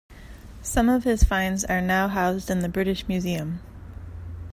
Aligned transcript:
Some 0.63 0.89
of 0.89 1.03
his 1.03 1.23
finds 1.23 1.63
are 1.63 1.79
now 1.79 2.07
housed 2.07 2.49
in 2.49 2.61
the 2.61 2.69
British 2.69 3.07
Museum. 3.07 3.59